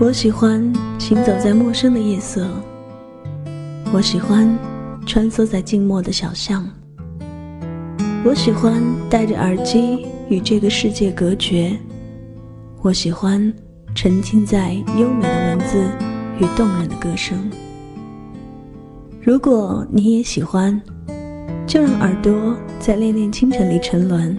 [0.00, 2.48] 我喜欢行走在陌生的夜色，
[3.92, 4.58] 我喜欢
[5.04, 6.66] 穿梭在静默的小巷，
[8.24, 11.76] 我喜欢戴着耳机与这个世界隔绝，
[12.80, 13.52] 我喜欢
[13.94, 15.84] 沉浸在优美的文字
[16.38, 17.38] 与动人的歌声。
[19.20, 20.80] 如果你也喜欢，
[21.66, 24.34] 就让耳朵在恋恋清晨里沉沦，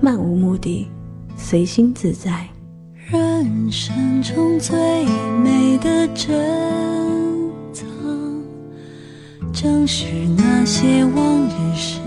[0.00, 0.86] 漫无目的，
[1.36, 2.48] 随心自在。
[3.10, 4.74] 人生中最
[5.42, 6.34] 美的珍
[7.70, 7.84] 藏，
[9.52, 10.06] 正是
[10.36, 11.98] 那些往日时。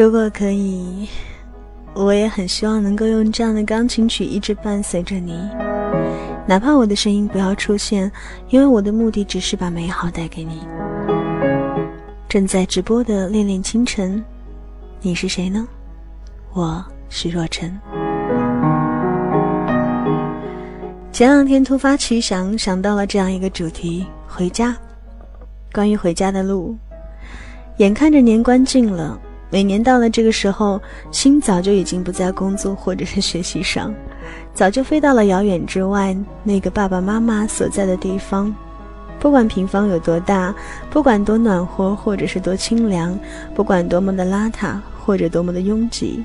[0.00, 1.06] 如果可以，
[1.92, 5.38] 我也很希望能够用这样的钢琴曲一直伴随着你，
[6.46, 8.10] 哪怕我的声音不要出现，
[8.48, 10.62] 因为我的目的只是把美好带给你。
[12.30, 14.24] 正在直播的恋恋清晨，
[15.02, 15.68] 你是谁呢？
[16.54, 17.70] 我是若晨。
[21.12, 24.74] 前两天突发奇想，想到了这样一个主题：回家。
[25.74, 26.74] 关于回家的路，
[27.76, 29.20] 眼看着年关近了。
[29.50, 33.92] 每年到了这个时候，心早就已经不在工作或者是学习上，
[34.54, 38.54] 早就飞到了遥远之外那个爸爸妈妈所在的地方。
[39.18, 40.54] 不管平房有多大，
[40.88, 43.18] 不管多暖和或者是多清凉，
[43.54, 46.24] 不管多么的邋遢或者多么的拥挤，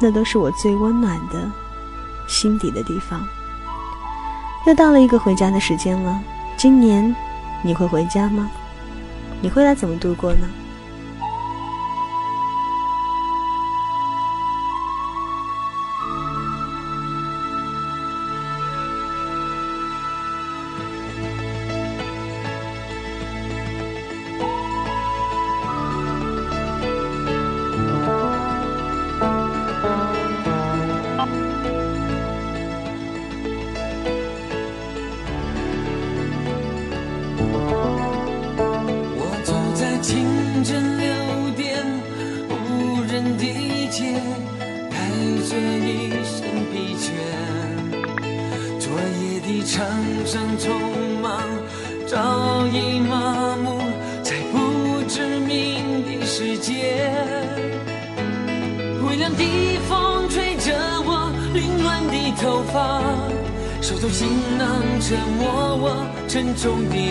[0.00, 1.52] 那都是我最温暖的
[2.26, 3.24] 心底的地方。
[4.66, 6.18] 又到了一个回家的时间了，
[6.56, 7.14] 今年
[7.62, 8.50] 你会回家吗？
[9.40, 10.48] 你会来怎么度过呢？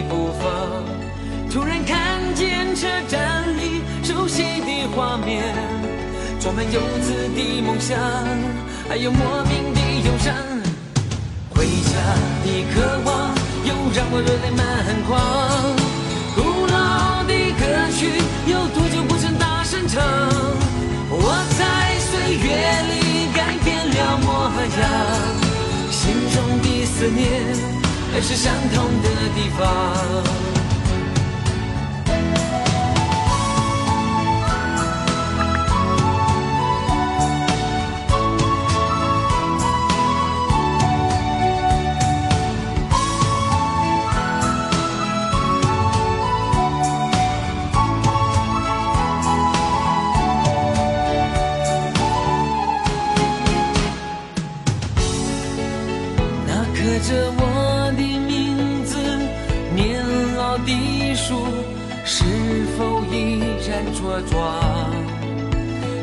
[0.09, 0.43] 步伐。
[1.51, 5.43] 突然看见车站里熟悉的画面，
[6.39, 7.97] 装满游子的梦想，
[8.89, 10.33] 还有莫名的忧伤。
[11.49, 11.91] 回家
[12.43, 14.61] 的渴望又让我热泪满
[15.07, 15.09] 眶。
[16.35, 17.61] 古老的歌
[17.97, 17.99] 曲
[18.45, 20.03] 有多久不曾大声唱？
[21.09, 21.61] 我在
[21.99, 22.47] 岁月
[22.91, 23.67] 里改变。
[23.87, 24.27] 了模
[24.77, 24.85] 样，
[25.89, 27.23] 心中的思念
[28.11, 30.56] 还是相同的地方。
[63.93, 64.35] 茁壮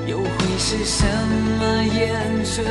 [0.06, 0.28] 又会
[0.58, 1.04] 是什
[1.58, 2.62] 么颜色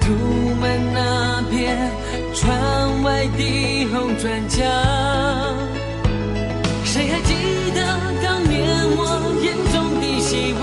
[0.00, 0.12] 涂
[0.60, 1.90] 满那片
[2.34, 4.60] 窗外的红砖墙
[6.84, 7.34] 谁还记
[7.74, 7.80] 得
[8.22, 8.54] 当年
[8.96, 9.00] 我
[9.42, 10.62] 眼中的希望？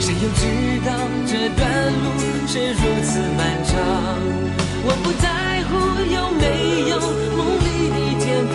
[0.00, 0.42] 谁又知
[0.84, 0.88] 道
[1.26, 1.62] 这段
[2.02, 2.04] 路
[2.46, 3.72] 是如此漫长？
[4.86, 5.24] 我不在
[5.64, 5.72] 乎
[6.12, 6.42] 有没
[6.90, 6.92] 有
[7.36, 8.54] 梦里的天堂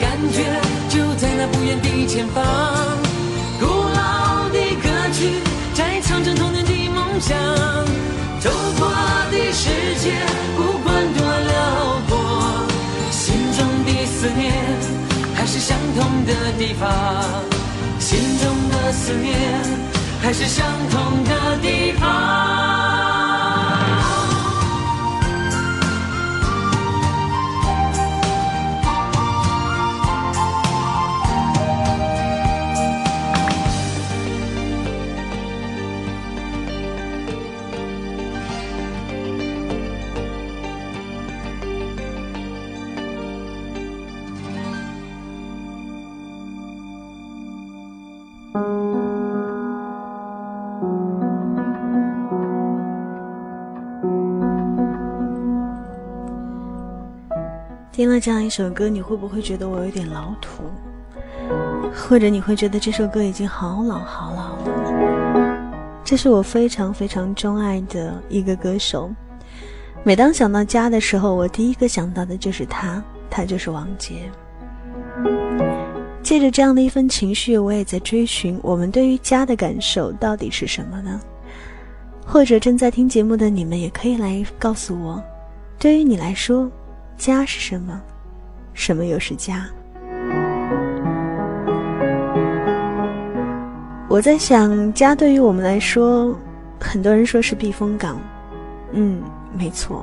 [0.00, 0.42] 感觉
[0.88, 2.42] 就在那不远的前方，
[3.60, 5.18] 古老的歌曲
[5.74, 7.36] 在唱着童年的梦想，
[8.40, 8.88] 走过
[9.30, 9.68] 的世
[10.00, 10.18] 界
[10.56, 12.10] 不管多辽阔，
[13.10, 14.52] 心中的思念
[15.34, 16.88] 还是相同的地方，
[17.98, 19.30] 心中的思念。
[20.22, 23.09] 还是相同的地方。
[58.00, 60.62] 听了这样一首歌，你会不会觉得我有点老土？
[61.94, 66.00] 或者你会觉得这首歌已经好老好老了？
[66.02, 69.10] 这是我非常非常钟爱的一个歌手。
[70.02, 74.22] 每当想到家的时候，我第一个想到的就是他，他就是王杰。
[76.22, 81.20] 借着这样的一份情绪，我也在追寻我们对于家的感受到底是什么呢？
[82.24, 85.22] 或者正在听节目的你们也可以来告诉我，
[85.78, 86.66] 对于你来说。
[87.20, 88.00] 家是什么？
[88.72, 89.66] 什么又是家？
[94.08, 96.34] 我在想，家对于我们来说，
[96.80, 98.18] 很多人说是避风港。
[98.92, 99.22] 嗯，
[99.54, 100.02] 没错。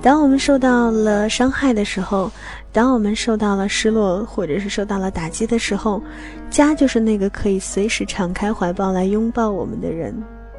[0.00, 2.32] 当我们受到了伤害的时候，
[2.72, 6.02] 当我们受到了失落或者是受到了打击的时候，
[6.48, 10.14] 家就是那个可以随时敞开怀抱来拥抱我们的人。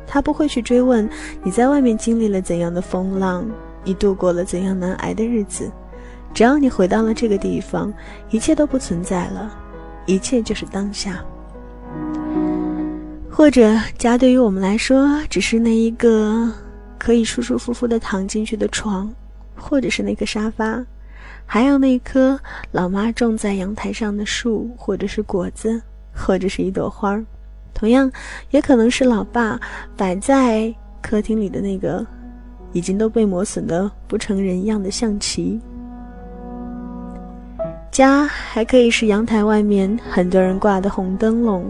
[0.06, 1.10] 他不会去追问
[1.42, 3.44] 你在外面经历了怎样的风浪。
[3.84, 5.72] 你度过了怎样难挨的日子？
[6.32, 7.92] 只要你回到了这个地方，
[8.30, 9.52] 一切都不存在了，
[10.06, 11.24] 一切就是当下。
[13.32, 16.52] 或者，家对于我们来说，只是那一个
[17.00, 19.12] 可以舒舒服服的躺进去的床，
[19.56, 20.86] 或者是那个沙发，
[21.48, 22.40] 还有那棵
[22.72, 25.82] 老妈种在阳台上的树，或者是果子，
[26.14, 27.26] 或者是一朵花儿。
[27.74, 28.12] 同样，
[28.52, 29.60] 也可能是老爸
[29.98, 30.72] 摆在
[31.02, 32.06] 客厅里的那个。
[32.72, 35.60] 已经都被磨损的不成人样的象棋。
[37.92, 41.66] 家还可以是阳台外面很多人挂的红灯笼，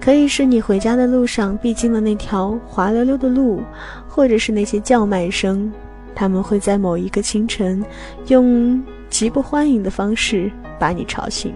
[0.00, 3.62] 可以是你回家的路上必经的那条滑溜溜的路，
[4.08, 5.72] 或者是那些叫卖声，
[6.14, 7.82] 他们会在某一个清晨，
[8.26, 11.54] 用极不欢迎的方式把你吵醒。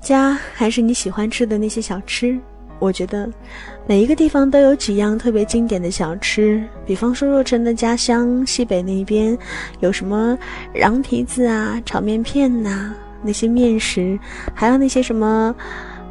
[0.00, 2.38] 家还是你喜欢吃的那些小吃。
[2.78, 3.28] 我觉得，
[3.86, 6.62] 每一个地方都有几样特别经典的小吃。
[6.84, 9.36] 比方说，若晨的家乡西北那边，
[9.80, 10.36] 有什么
[10.74, 12.92] 瓤蹄子啊、炒面片呐，
[13.22, 14.18] 那些面食，
[14.54, 15.54] 还有那些什么，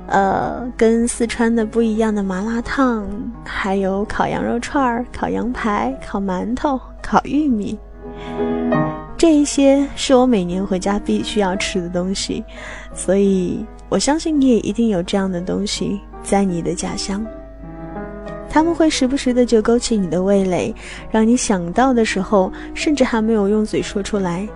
[0.07, 3.07] 呃，跟四川的不一样的麻辣烫，
[3.45, 7.77] 还有烤羊肉串儿、烤羊排、烤馒头、烤玉米。
[9.17, 12.43] 这一些是我每年回家必须要吃的东西，
[12.93, 16.01] 所以我相信你也一定有这样的东西。
[16.23, 17.23] 在你的家乡，
[18.49, 20.73] 他们会时不时的就勾起你的味蕾，
[21.11, 24.47] 让你想到的时候，甚至还没有用嘴说出来，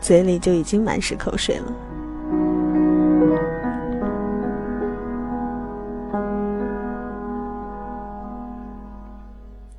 [0.00, 1.72] 嘴里就已经满是口水了。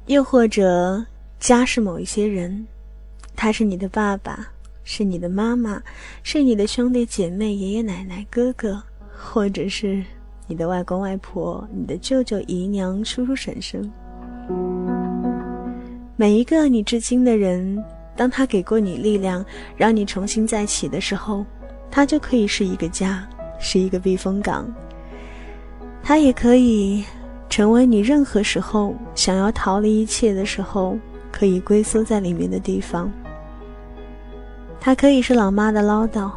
[0.07, 1.05] 又或者，
[1.37, 2.65] 家是某一些人，
[3.35, 4.47] 他是你的爸爸，
[4.85, 5.81] 是你的妈妈，
[6.23, 8.81] 是你的兄弟姐妹、爷爷奶奶、哥哥，
[9.15, 10.01] 或者是。
[10.49, 13.91] 你的外公外婆、你的舅舅姨娘、叔叔婶婶，
[16.15, 17.83] 每一个你至今的人，
[18.15, 21.45] 当他给过你力量，让你重新再起的时候，
[21.91, 23.27] 他就可以是一个家，
[23.59, 24.73] 是一个避风港。
[26.01, 27.03] 他也可以
[27.49, 30.97] 成为你任何时候想要逃离一切的时候，
[31.29, 33.11] 可以龟缩在里面的地方。
[34.79, 36.31] 他可以是老妈的唠叨，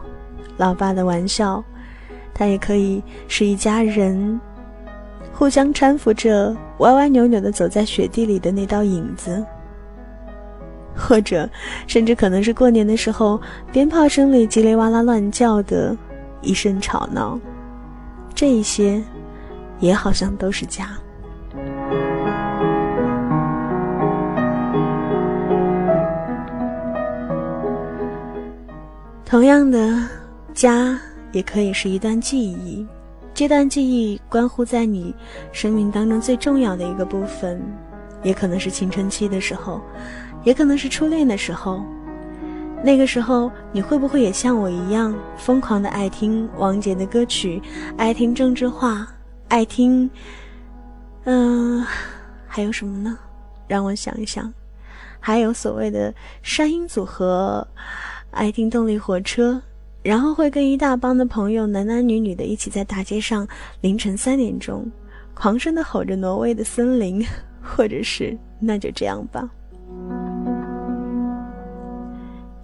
[0.56, 1.62] 老爸的玩笑。
[2.40, 4.40] 它也可以是一家人
[5.30, 9.44] 互相搀扶着歪歪扭扭的走在雪地里的那道影子，
[10.96, 11.46] 或者
[11.86, 13.38] 甚至可能是过年的时候
[13.70, 15.94] 鞭炮声里叽里哇啦乱叫的
[16.40, 17.38] 一声吵闹，
[18.34, 19.02] 这一些
[19.78, 20.88] 也好像都是家。
[29.26, 29.94] 同样的，
[30.54, 30.98] 家。
[31.32, 32.86] 也可以是一段记忆。
[33.32, 35.14] 这段记忆关乎在你
[35.52, 37.62] 生命当中最重要的一个部分，
[38.22, 39.80] 也可能是青春期的时候，
[40.44, 41.82] 也可能是初恋的时候。
[42.82, 47.62] 那个时候，你会不会也像我一样疯狂的爱听王杰的歌曲，
[47.96, 49.06] 爱听郑智化，
[49.48, 50.10] 爱听……
[51.24, 51.84] 嗯，
[52.46, 53.18] 还有什么呢？
[53.68, 54.52] 让我想一想，
[55.20, 57.66] 还有所谓的山鹰组合，
[58.30, 59.62] 爱听动力火车。
[60.02, 63.46] 然后会跟一大帮的朋友，男男女女的一起在大街上，
[63.80, 64.90] 凌晨三点钟，
[65.34, 67.22] 狂声的吼着《挪威的森林》，
[67.60, 69.48] 或者是那就这样吧。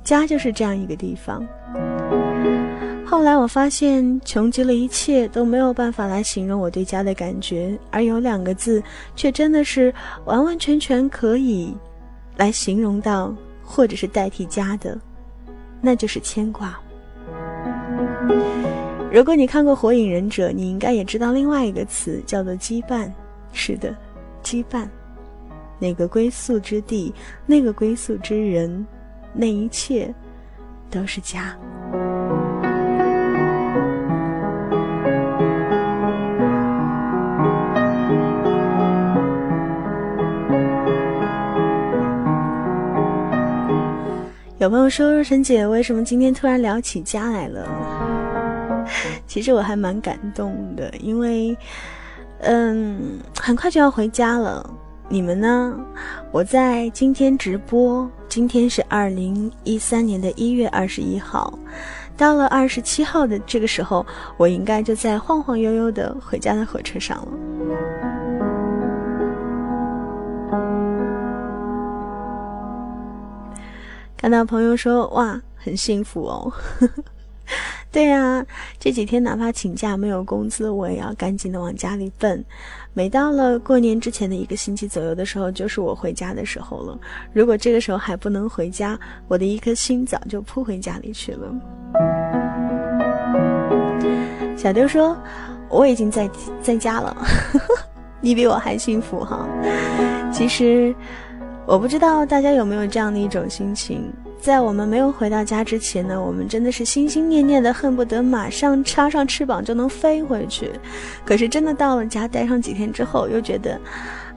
[0.03, 1.47] 家就是这样一个地方。
[3.05, 8.83] 后来我发现，穷极了一切都没有办法来形容我对家的感觉，而有两个字，
[9.15, 9.93] 却真的是
[10.25, 11.77] 完完全全可以
[12.37, 14.99] 来形容到，或者是代替家的，
[15.81, 16.79] 那就是牵挂。
[19.13, 23.11] 如果你看过《火影忍者》，你应该也知道另外一个词叫做羁绊。
[23.53, 23.95] 是的，
[24.43, 24.87] 羁绊。
[25.79, 27.13] 那个归宿之地，
[27.47, 28.87] 那个归宿之人，
[29.33, 30.15] 那一切，
[30.91, 31.57] 都是家。
[44.59, 47.69] 有朋友说：“若晨姐，为什么今天突然聊起家来了？”
[49.27, 51.55] 其实我还蛮感动的，因为，
[52.41, 54.69] 嗯，很快就要回家了。
[55.09, 55.79] 你们呢？
[56.33, 61.57] 我在今天直播，今天是二零一三年的一月二十一号，
[62.17, 64.07] 到了二十七号的这个时候，
[64.39, 68.06] 我应该就在晃晃悠悠的回家的火车上了。
[74.27, 76.53] 看到朋友说：“哇，很幸福哦。
[77.93, 78.45] ”对呀，
[78.77, 82.45] 这几天哪怕请假没有工资，我也要赶紧的往家里奔。
[82.93, 86.99] 每到了过年之前的一个星期左右的时候，就是我回家的时候了。
[87.33, 91.55] 如果这个时候还不能回家，我的一颗心早就扑回家里去了。
[94.57, 95.17] 小丢说
[95.71, 96.29] ：“我已经在
[96.61, 97.17] 在家了，
[98.21, 99.47] 你比我还幸福哈。”
[100.35, 100.93] 其实，
[101.67, 104.13] 我不知道大家有没有这样的一种心情。
[104.39, 110.71] 在我们没有回到家之前呢，我们真的是心心念念的，恨不得马上插上翅膀就能飞回去。
[111.25, 113.81] 可是真的到了家，待上几天之后，又觉得，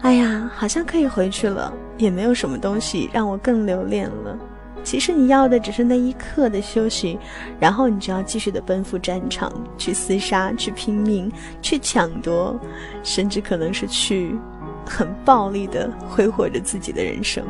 [0.01, 4.35] 哎呀，好像可以回去了，也没有什么东西让我更留恋了。
[4.81, 7.19] 其实你要的只是那一刻的休息，
[7.59, 11.31] 然后你就要继续的奔赴战场，去厮杀，去拼命，
[11.61, 12.57] 去抢夺，
[13.03, 14.35] 甚至可能是去
[14.89, 17.45] 很暴力的挥霍着自己的人生。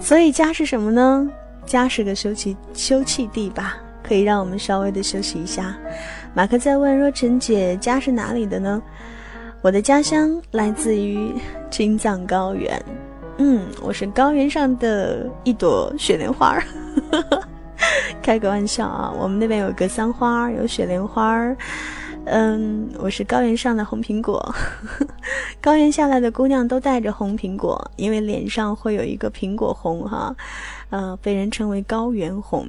[0.00, 1.30] 所以家是什么呢？
[1.66, 5.74] 家是个休憩休憩地吧，可以让我们稍微的休息一下。
[6.34, 8.82] 马克在问若晨姐，家是哪里的呢？
[9.62, 11.32] 我的家乡来自于
[11.70, 12.82] 青藏高原，
[13.38, 16.62] 嗯，我是高原上的一朵雪莲花儿，
[18.20, 21.56] 开个玩笑啊，我们那边有格桑花，有雪莲花儿。
[22.26, 24.54] 嗯，我是高原上的红苹果，
[25.60, 30.34] 高原下来的姑娘都带着红苹果，因为脸上会有一个苹果红哈，
[30.90, 32.66] 呃，被人称为高原红。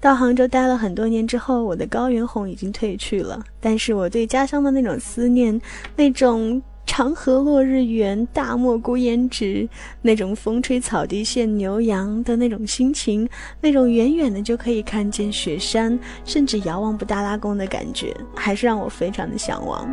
[0.00, 5.60] 到杭州待了很多年之后，我的高原红已经褪去了，但是我对家乡的那种思念，
[5.96, 6.60] 那种。
[6.96, 9.68] 长河落日圆，大漠孤烟直。
[10.00, 13.28] 那种风吹草低见牛羊的那种心情，
[13.60, 19.92] 那种远远的就可以看见雪山，甚至遥望布达拉宫的感觉，还是让我非常的向往。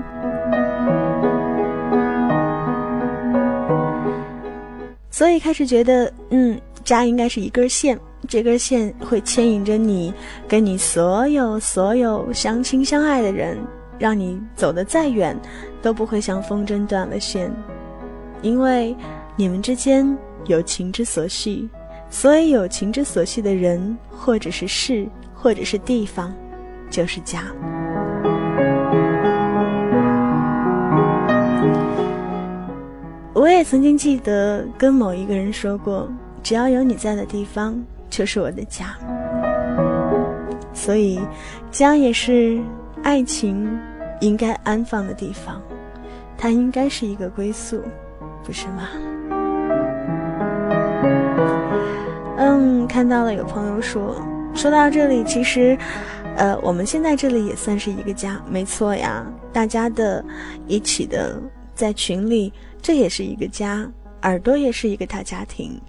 [5.09, 10.13] 所以开始觉得，嗯，家应该是一根线，这根线会牵引着你，
[10.47, 13.57] 跟你所有所有相亲相爱的人。
[14.01, 15.39] 让你走得再远，
[15.79, 17.53] 都不会像风筝断了线，
[18.41, 18.95] 因为
[19.35, 21.69] 你们之间有情之所系，
[22.09, 26.33] 所以有情之所系的人，或者是事，或者是地方，
[26.89, 27.43] 就是家。
[33.35, 36.09] 我也曾经记得跟某一个人说过，
[36.41, 37.79] 只要有你在的地方，
[38.09, 38.97] 就是我的家。
[40.73, 41.19] 所以，
[41.69, 42.59] 家也是
[43.03, 43.69] 爱情。
[44.21, 45.61] 应该安放的地方，
[46.37, 47.81] 它应该是一个归宿，
[48.45, 48.87] 不是吗？
[52.37, 54.15] 嗯，看到了，有朋友说，
[54.55, 55.77] 说到这里，其实，
[56.37, 60.23] 呃，我们现在这里也算是一个家，没错呀，大家的
[60.67, 61.39] 一起的
[61.75, 65.79] 在群里，这也是一个家，耳朵也是一个大家庭。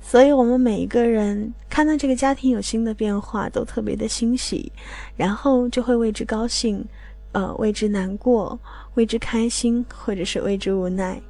[0.00, 4.72] 所以我们每一个人看到这个家庭有新的变化，都特别的欣喜，
[5.16, 6.84] 然后就会为之高兴，
[7.32, 8.58] 呃，为之难过，
[8.94, 11.20] 为之开心，或者是为之无奈。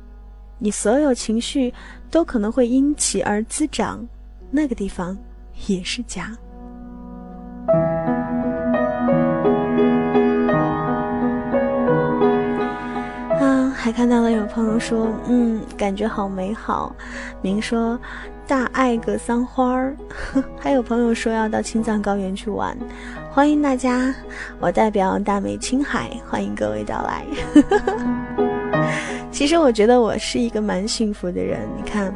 [0.58, 1.72] 你所有情绪
[2.10, 4.06] 都可能会因其而滋长，
[4.50, 5.16] 那个地方
[5.66, 6.36] 也是家。
[13.40, 16.94] 啊，还看到了有朋友说，嗯，感觉好美好。
[17.40, 17.98] 明说
[18.46, 19.96] 大爱格桑花儿，
[20.60, 22.76] 还有朋友说要到青藏高原去玩，
[23.34, 24.14] 欢迎大家，
[24.60, 27.24] 我代表大美青海欢迎各位到来。
[29.32, 31.66] 其实我觉得我是一个蛮幸福的人。
[31.74, 32.14] 你看，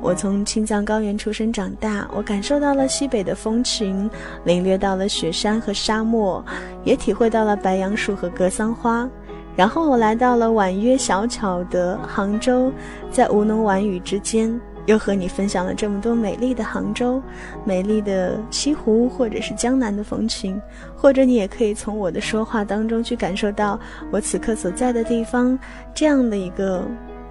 [0.00, 4.08] 我从青藏高原出生长大，我感受到了西北的风情，
[4.44, 6.42] 领略到了雪山和沙漠，
[6.84, 9.06] 也体会到了白杨树和格桑花。
[9.54, 12.72] 然后我来到了婉约小巧的杭州，
[13.10, 14.58] 在吴侬软语之间。
[14.86, 17.22] 又和你分享了这么多美丽的杭州、
[17.64, 20.60] 美丽的西湖，或者是江南的风情，
[20.96, 23.78] 或者你也可以从我的说话当中去感受到
[24.10, 25.58] 我此刻所在的地方
[25.92, 26.84] 这样的一个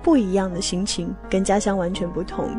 [0.03, 2.49] 不一样的心情，跟家乡完全不同。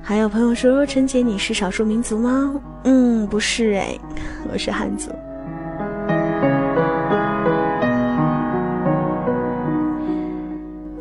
[0.00, 2.54] 还有朋友说：“陈姐，你是少数民族吗？”
[2.84, 3.98] 嗯，不是哎，
[4.52, 5.10] 我是汉族。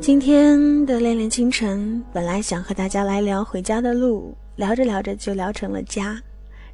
[0.06, 6.22] 今天的恋恋清晨，本来想和大家来聊回家的路，聊着聊着就聊成了家。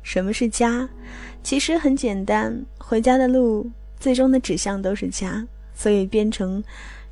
[0.03, 0.89] 什么是家？
[1.41, 6.61] 其实很简单，回家的路最终的指向都是家，所以变成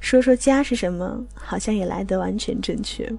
[0.01, 3.09] 说说家是什么，好像也来得完全正确。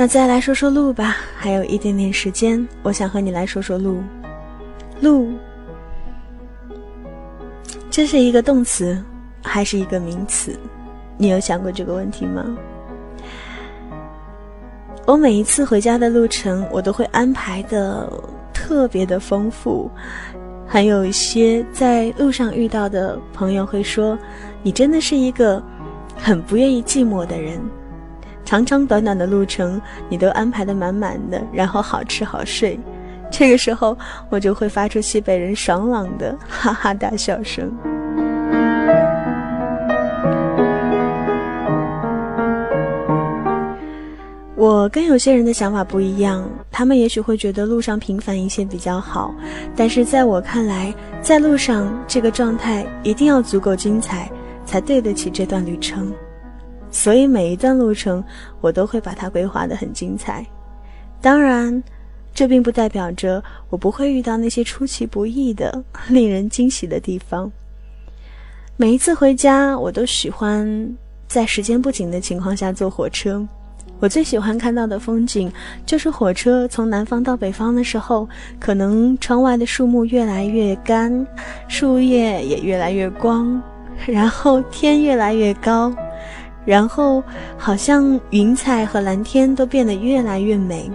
[0.00, 4.02] 那再来说说路吧，还有一点点时间，我想和你来说说路。
[5.02, 5.30] 路，
[7.90, 8.98] 这是一个动词
[9.42, 10.58] 还是一个名词？
[11.18, 12.46] 你有想过这个问题吗？
[15.04, 18.10] 我每一次回家的路程，我都会安排的
[18.54, 19.90] 特别的丰富，
[20.66, 24.18] 还有一些在路上遇到的朋友会说
[24.64, 25.62] ：“你真的是一个
[26.16, 27.60] 很不愿意寂寞的人。”
[28.50, 32.76] 长长短短的路程，你都安排的满满的，然后好吃好睡，
[33.30, 33.96] 这个时候
[34.28, 37.72] 我就会发出西北人爽朗的哈哈大笑声。
[44.56, 49.32] 我跟有些人的想法不一样，他们也许会觉得路上平凡一些比较好，
[49.76, 54.28] 但是在我看来，在路上这个状态一定要足够精彩，
[54.66, 56.12] 才对得起这段旅程。
[56.90, 58.22] 所以每一段路程，
[58.60, 60.44] 我都会把它规划得很精彩。
[61.20, 61.82] 当然，
[62.34, 67.50] 这并不代表着我不会遇到那些出其不意的、令人惊喜的地方。
[68.76, 70.96] 每一次回家，我都喜欢
[71.28, 73.46] 在时间不紧的情况下坐火车。
[73.98, 75.52] 我最喜欢看到的风景，
[75.84, 78.26] 就是火车从南方到北方的时候，
[78.58, 81.26] 可能窗外的树木越来越干，
[81.68, 83.62] 树叶也越来越光，
[84.06, 85.92] 然后天越来越高。
[86.64, 87.22] 然后，
[87.56, 90.90] 好像云彩和蓝天都变得越来越美，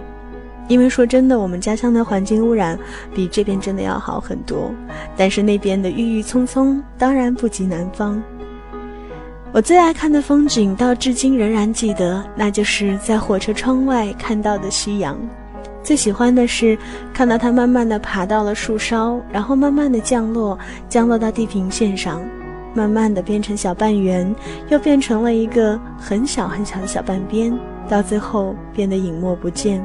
[0.68, 2.78] 因为说真的，我们家乡的环境污染
[3.14, 4.72] 比这边真的要好很多。
[5.16, 8.22] 但是那边的郁郁葱葱当然不及南方。
[9.52, 15.18] 我最爱看的风景，到至今仍然记得，那就是在火车窗外看到的夕阳。
[15.82, 16.76] 最喜欢的是
[17.14, 22.20] 看到它慢慢的爬到了树梢，然后慢慢的降落，降落到地平线上。
[22.76, 24.32] 慢慢的变成小半圆，
[24.68, 27.58] 又变成了一个很小很小的小半边，
[27.88, 29.84] 到最后变得隐没不见。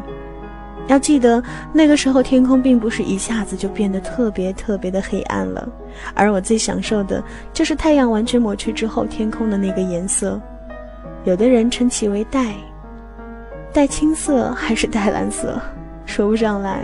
[0.87, 5.69] 要记得，那个时候天空并不是一下子就变得特别特别的黑暗了，
[6.13, 7.23] 而我最享受的
[7.53, 10.41] 就是太阳完全抹去之后天空的那个颜色。
[11.23, 12.55] 有的人称其为带，
[13.71, 15.61] 带青色还是带蓝色，
[16.05, 16.81] 说不上来。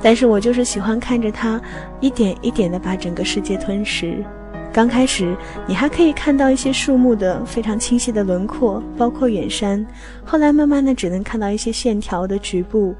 [0.00, 1.60] 但是我就是喜欢看着它
[2.00, 4.24] 一点一点的把整个世界吞噬。
[4.72, 9.86] 刚开始，你还可以看到一些树木的非常清晰的轮廓，包括远山。
[10.24, 12.94] 后来慢慢的，只能看到一些线条的局部。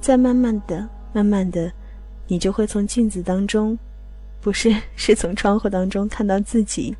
[0.00, 1.70] 再慢慢的、慢慢的，
[2.28, 3.78] 你就会从镜子当中，
[4.40, 6.96] 不是，是从窗户当中看到自己。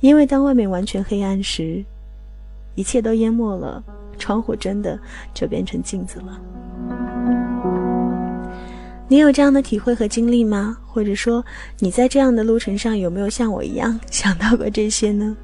[0.00, 1.84] 因为当外面完全黑暗时，
[2.76, 3.82] 一切都淹没了，
[4.16, 4.98] 窗户真的
[5.34, 6.40] 就变成镜子了。
[9.10, 10.76] 你有这样的体会和经历吗？
[10.86, 11.44] 或者说，
[11.80, 15.36] 你在这样的路程上有没有像我一样 想到过这些呢？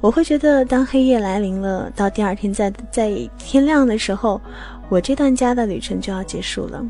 [0.00, 4.40] 我会觉得，当黑夜来临了，到第二天在在天亮的时候，
[4.88, 6.82] 我这段家的旅程就要结束了。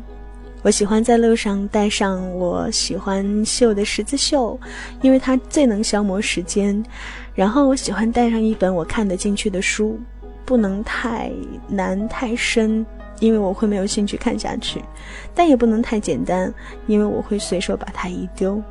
[0.61, 4.57] 我喜欢在路上带上我喜欢绣的十字绣，
[5.01, 6.81] 因为它最能消磨时间。
[7.35, 9.99] 然后我喜欢带上一本我看得进去的书，
[10.45, 11.29] 不能太
[11.67, 12.85] 难太深，
[13.19, 14.79] 因为我会没有兴趣看下去；
[15.33, 16.53] 但也不能太简单，
[16.87, 18.61] 因为我会随手把它一丢。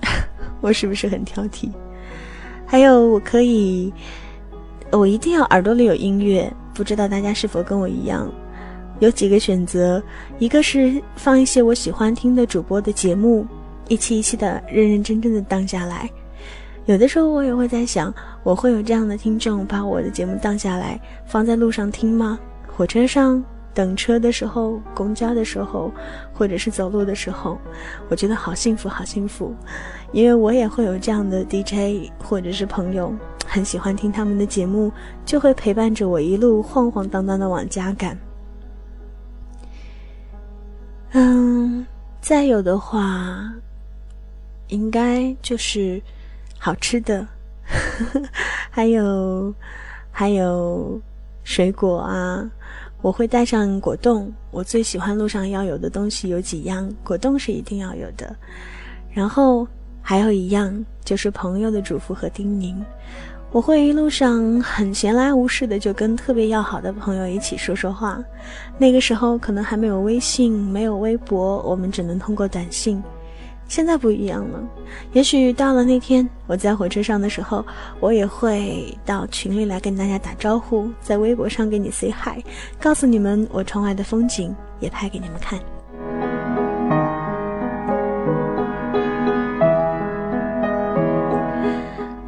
[0.60, 1.70] 我是不是很挑剔？
[2.66, 3.92] 还有，我可以，
[4.90, 6.52] 我一定要耳朵里有音乐。
[6.74, 8.32] 不知道大家是否跟我一样？
[9.00, 10.02] 有几个选择，
[10.38, 13.46] 一个是放一些我喜欢听的主播的节目，
[13.88, 16.08] 一期一期的认认真真的当下来。
[16.86, 22.38] 有的时候我也会在想，我会有这样的听众把我的节目当下来放在路上听吗？
[22.66, 25.90] 火车上等车的时候，公交的时候，
[26.32, 27.58] 或者是走路的时候，
[28.08, 29.54] 我觉得好幸福，好幸福，
[30.12, 33.14] 因为我也会有这样的 DJ 或者是朋友，
[33.46, 34.92] 很喜欢听他们的节目，
[35.24, 38.18] 就会陪伴着我一路晃晃荡荡的往家赶。
[41.12, 41.86] 嗯，
[42.20, 43.52] 再有的话，
[44.68, 46.00] 应该就是
[46.58, 47.26] 好吃的，
[48.70, 49.54] 还有
[50.10, 51.00] 还有
[51.42, 52.50] 水果啊。
[53.02, 58.34] 我会带上果冻，我最喜欢路上要有的东西有几样，果冻是一定要有的。
[59.10, 59.66] 然后
[60.00, 60.72] 还有一样
[61.04, 62.74] 就是朋友的嘱咐和叮咛。
[63.50, 68.18] 我会一路上很闲来无事的，就跟特别要好的朋友一起说说话。
[68.78, 73.02] 那个时候可能还没有微信，没有微博，我们只能通过短信。
[73.72, 74.62] 现在不一样了，
[75.14, 77.64] 也许到了那天我在火车上的时候，
[78.00, 82.44] 我也会到群里来跟大家打招呼，在微博上给你 say hi，
[82.78, 85.58] 告诉你们我窗外的风景，也拍给你们看。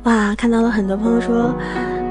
[0.05, 1.55] 哇，看到了很多朋友说，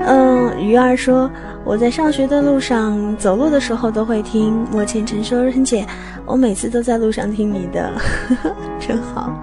[0.05, 1.29] 嗯，鱼儿说
[1.63, 4.53] 我在上学的路上走路的时候都会听。
[4.71, 5.85] 莫千尘说，任姐，
[6.25, 7.91] 我每次都在路上听你的，
[8.27, 9.33] 呵 呵真好。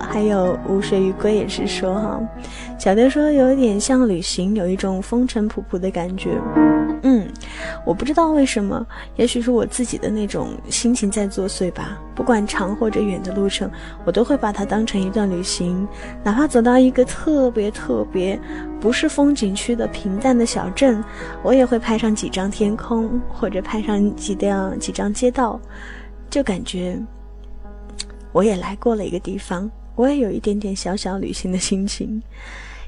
[0.00, 2.20] 还有无水鱼龟也是说哈，
[2.78, 6.30] 小蝶说有点像旅行，有一种风尘仆仆的感觉。
[7.84, 12.00] 我不知道为什么，也许是我自己的那种心情在作祟吧。
[12.14, 13.70] 不管长或者远的路程，
[14.04, 15.86] 我都会把它当成一段旅行。
[16.22, 18.40] 哪怕走到一个特别特别
[18.80, 21.04] 不是风景区的平淡的小镇，
[21.42, 25.60] 我也会拍上几张天空，或者拍上几辆几张街道，
[26.30, 26.98] 就感觉
[28.32, 29.70] 我也来过了一个地方。
[29.96, 32.20] 我也有一点点小小旅行的心情，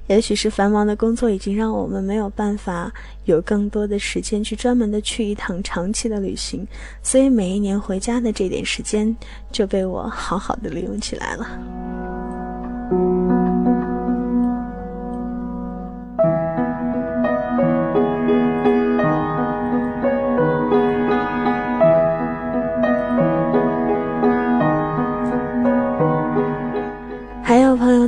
[0.08, 2.92] 也许是繁忙的工作已经让我们没有办法
[3.24, 6.66] 有更多的时间去专门的去一趟长期的旅行，
[7.02, 9.14] 所以每一年回家的这点时间
[9.50, 13.25] 就被我好好的利用起来了。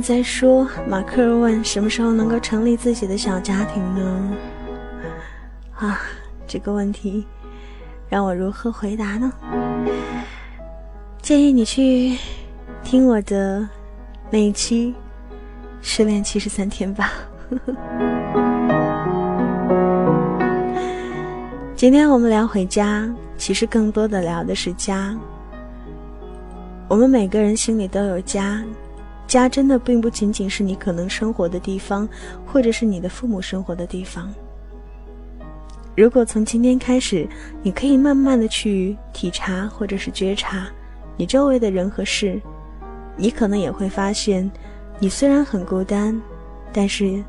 [0.09, 4.35] 在说，马克问什么时候能够成立自己的小家庭呢？
[5.77, 6.01] 啊，
[6.47, 7.27] 这个问题
[8.09, 9.31] 让我如何回答呢？
[11.21, 12.17] 建议你去
[12.83, 13.69] 听我的
[14.31, 14.91] 那一期
[15.79, 17.11] 《失恋七十三天》吧。
[21.77, 25.15] 今天我们聊回家，其实更多的聊的是家。
[26.87, 28.63] 我们每个人心里都有家。
[29.29, 32.09] 家真的并不仅仅是你可能生活的地方，
[32.47, 34.27] 或者是你的父母生活的地方。
[35.95, 37.29] 如果从今天开始，
[37.61, 40.67] 你可以慢慢的去体察或者是觉察
[41.15, 42.41] 你周围的人和事，
[43.15, 44.49] 你可能也会发现，
[44.97, 46.19] 你虽然很孤单，
[46.73, 47.23] 但是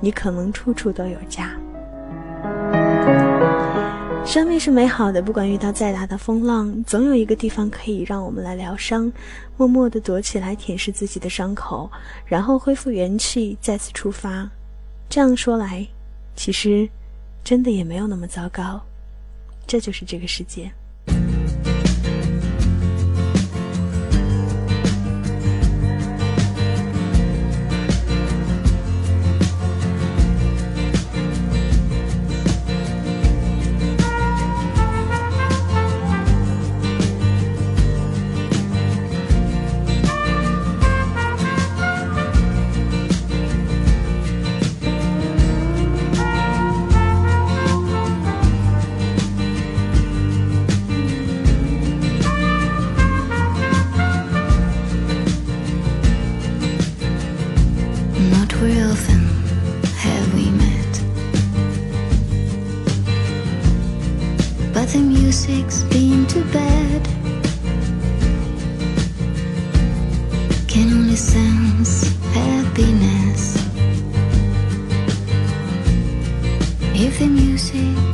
[0.00, 1.52] 你可能处处都有家。
[4.26, 9.12] 生命是美好的，不管遇到再大的风浪，总有一个地方可以让我们来疗伤，
[9.56, 11.88] 默默的躲起来舔舐自己的伤口，
[12.26, 14.48] 然后恢复元气，再次出发。
[15.08, 15.86] 这样说来，
[16.34, 16.88] 其实
[17.44, 18.80] 真的也没有那么糟糕。
[19.66, 20.68] 这就是这个世界。
[58.74, 59.20] very often
[59.94, 60.94] have we met.
[64.72, 67.02] But the music's been too bad.
[70.66, 73.56] Can only sense happiness.
[76.94, 78.13] If the music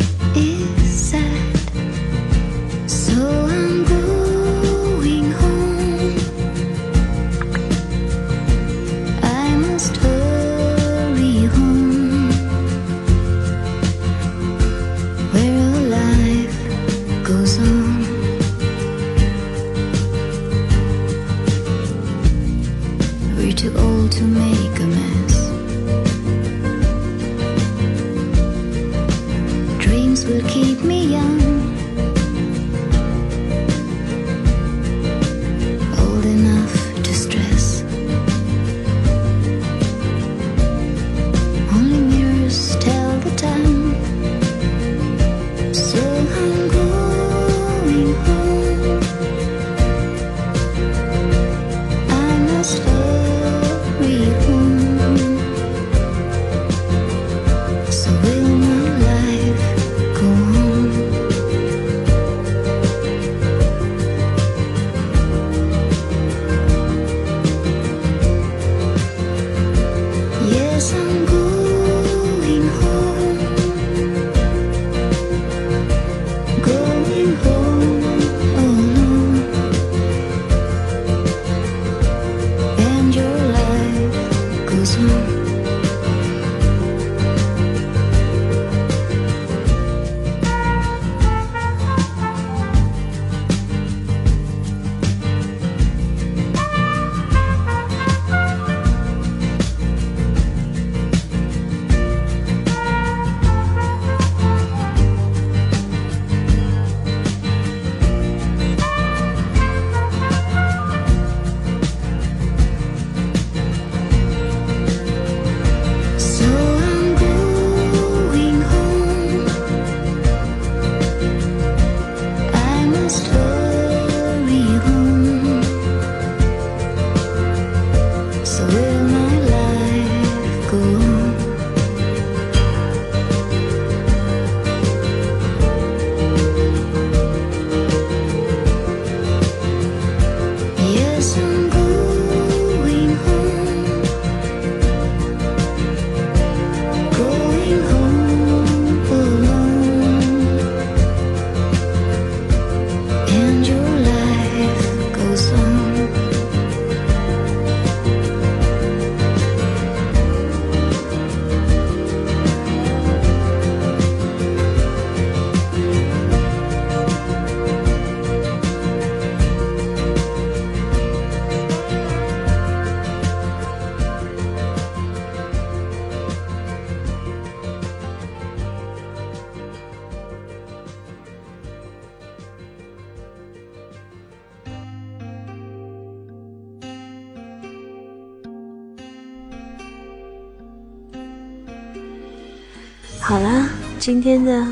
[194.00, 194.66] 今天的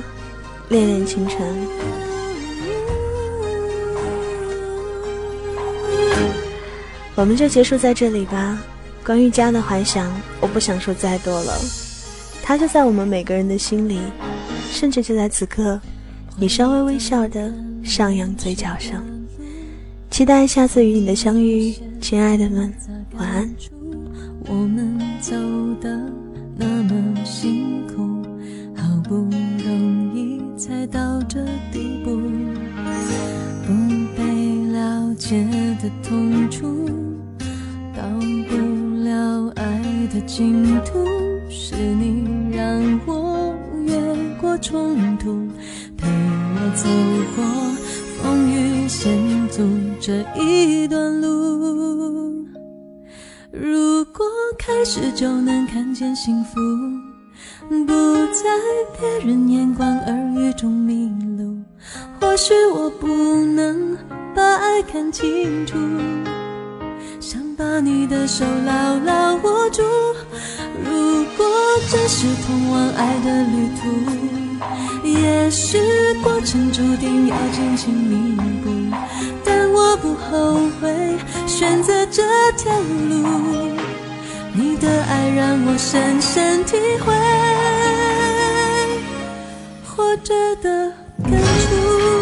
[0.71, 1.39] 恋恋倾城，
[7.15, 8.59] 我们就结束在这里吧。
[9.05, 10.11] 关于家的怀想，
[10.41, 11.53] 我不想说再多了，
[12.43, 14.01] 它就在我们每个人的心里，
[14.71, 15.79] 甚至就在此刻，
[16.39, 17.53] 你稍微微笑的
[17.85, 19.05] 上扬嘴角上。
[20.11, 22.73] 期待下次与你的相遇，亲爱的们，
[23.19, 23.51] 晚安。
[24.47, 25.37] 我们走
[25.83, 26.01] 的
[26.57, 27.98] 那么辛苦，
[30.91, 32.17] 到这地步，
[33.67, 33.73] 不
[34.17, 35.45] 被了解
[35.83, 36.89] 的痛楚，
[37.95, 38.03] 到
[38.49, 38.57] 不
[39.05, 41.05] 了爱的净土，
[41.51, 43.55] 是你让我
[43.87, 43.97] 越
[44.41, 45.47] 过冲突，
[45.97, 46.89] 陪我走
[47.37, 47.45] 过
[48.23, 49.13] 风雨险
[49.49, 49.63] 阻
[50.01, 52.47] 这一段路。
[53.51, 54.27] 如果
[54.59, 56.61] 开始就能看见幸福，
[57.69, 57.77] 不
[58.33, 58.49] 在
[58.99, 61.55] 别人眼光耳语中迷路，
[62.19, 63.95] 或许我不能
[64.35, 65.77] 把爱看清楚，
[67.21, 69.83] 想把你的手牢牢握住。
[70.83, 71.47] 如果
[71.91, 75.79] 这是通往爱的旅途，也许
[76.23, 78.71] 过程注定要荆棘密布，
[79.45, 82.23] 但我不后悔选择这
[82.57, 82.73] 条
[83.11, 83.77] 路。
[84.61, 87.15] 你的爱让我深深体会
[89.87, 90.93] 活着的
[91.23, 92.18] 感触。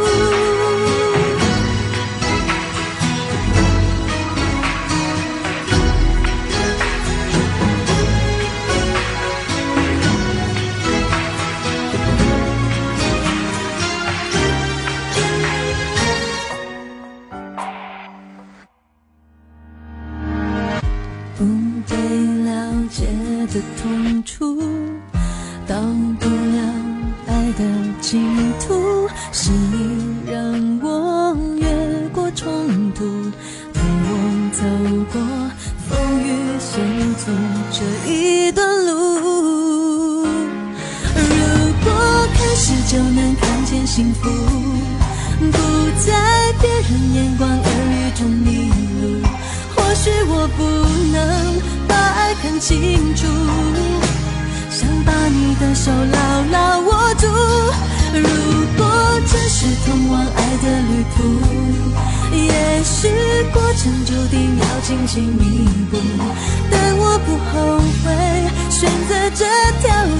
[69.30, 69.44] 这
[69.80, 70.10] 条路。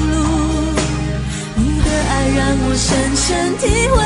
[1.57, 3.97] 你的爱让我深深体会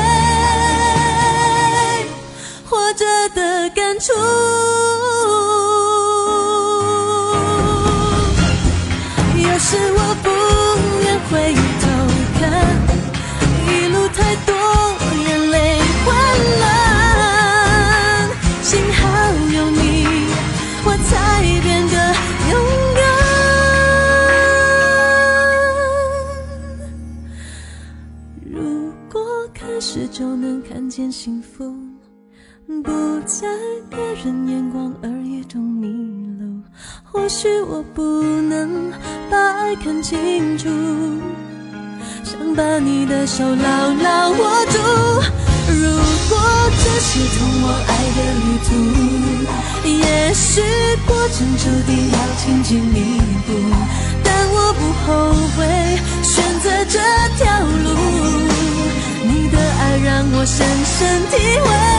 [2.69, 4.13] 活着的感触。
[9.37, 10.29] 有时我不
[11.03, 11.55] 愿回忆
[33.41, 33.47] 在
[33.89, 35.87] 别人眼光而已中迷
[36.39, 36.61] 路，
[37.03, 38.91] 或许我不能
[39.31, 40.69] 把爱看清楚，
[42.23, 44.77] 想把你的手牢牢握住。
[45.73, 45.89] 如
[46.29, 46.37] 果
[46.83, 48.69] 这是通往爱的旅途，
[49.89, 50.61] 也许
[51.07, 53.49] 过程注定要荆棘密布，
[54.23, 55.65] 但我不后悔
[56.21, 56.99] 选择这
[57.43, 57.89] 条路。
[59.23, 61.90] 你的爱让我深深体会。